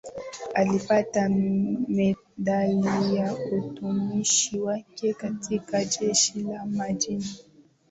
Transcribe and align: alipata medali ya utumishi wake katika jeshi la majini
alipata 0.53 1.29
medali 1.87 3.15
ya 3.15 3.37
utumishi 3.59 4.59
wake 4.59 5.13
katika 5.13 5.85
jeshi 5.85 6.39
la 6.39 6.65
majini 6.65 7.25